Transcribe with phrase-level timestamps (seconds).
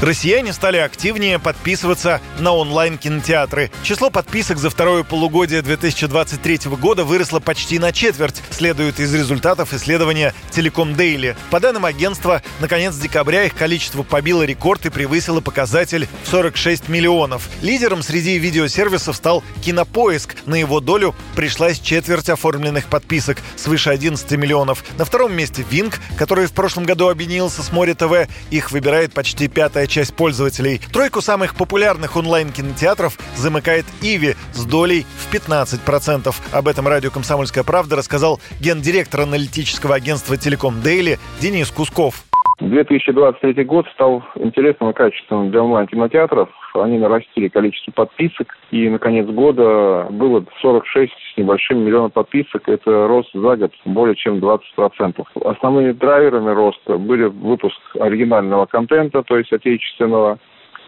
[0.00, 3.70] Россияне стали активнее подписываться на онлайн-кинотеатры.
[3.82, 10.32] Число подписок за второе полугодие 2023 года выросло почти на четверть, следует из результатов исследования
[10.52, 11.36] Телеком Дейли.
[11.50, 16.88] По данным агентства, на конец декабря их количество побило рекорд и превысило показатель в 46
[16.88, 17.50] миллионов.
[17.60, 20.34] Лидером среди видеосервисов стал Кинопоиск.
[20.46, 24.82] На его долю пришлась четверть оформленных подписок, свыше 11 миллионов.
[24.96, 28.30] На втором месте Винг, который в прошлом году объединился с Море ТВ.
[28.50, 30.80] Их выбирает почти пятая часть пользователей.
[30.92, 36.34] Тройку самых популярных онлайн-кинотеатров замыкает Иви с долей в 15%.
[36.52, 42.29] Об этом радио «Комсомольская правда» рассказал гендиректор аналитического агентства «Телеком Дейли» Денис Кусков.
[42.60, 46.50] 2023 год стал интересным и качественным для онлайн-кинотеатров.
[46.74, 52.68] Они нарастили количество подписок, и на конец года было 46 с небольшим миллионов подписок.
[52.68, 55.26] Это рост за год более чем 20%.
[55.44, 60.38] Основными драйверами роста были выпуск оригинального контента, то есть отечественного,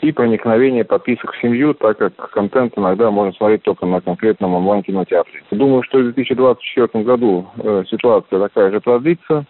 [0.02, 5.44] и проникновение подписок в семью, так как контент иногда можно смотреть только на конкретном онлайн-кинотеатре.
[5.52, 9.46] Думаю, что в 2024 году э, ситуация такая же продлится.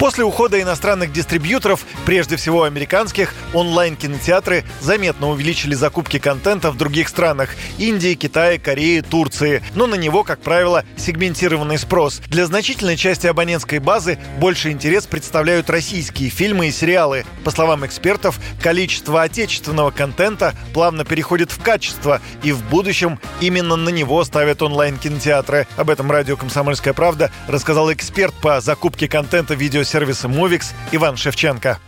[0.00, 7.50] После ухода иностранных дистрибьюторов, прежде всего американских, онлайн-кинотеатры заметно увеличили закупки контента в других странах–
[7.78, 9.62] Индии, Китае, Корее, Турции.
[9.74, 12.22] Но на него, как правило, сегментированный спрос.
[12.28, 17.26] Для значительной части абонентской базы больше интерес представляют российские фильмы и сериалы.
[17.44, 23.90] По словам экспертов, количество отечественного контента плавно переходит в качество, и в будущем именно на
[23.90, 25.66] него ставят онлайн-кинотеатры.
[25.76, 31.78] Об этом радио «Комсомольская правда» рассказал эксперт по закупке контента видео сервиса Movix Иван Шевченко.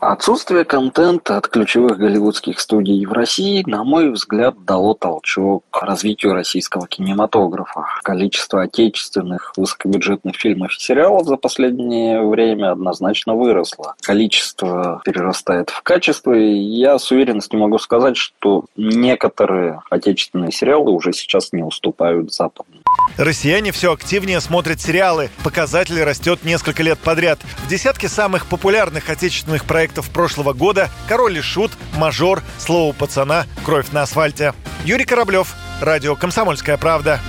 [0.00, 6.32] Отсутствие контента от ключевых голливудских студий в России, на мой взгляд, дало толчок к развитию
[6.32, 7.86] российского кинематографа.
[8.02, 13.94] Количество отечественных высокобюджетных фильмов и сериалов за последнее время однозначно выросло.
[14.00, 21.12] Количество перерастает в качество, и я с уверенностью могу сказать, что некоторые отечественные сериалы уже
[21.12, 22.81] сейчас не уступают западным.
[23.16, 25.30] Россияне все активнее смотрят сериалы.
[25.44, 27.40] Показатель растет несколько лет подряд.
[27.64, 33.90] В десятке самых популярных отечественных проектов прошлого года «Король и Шут», «Мажор», «Слово пацана», «Кровь
[33.92, 34.54] на асфальте».
[34.84, 37.20] Юрий Кораблев, Радио «Комсомольская правда».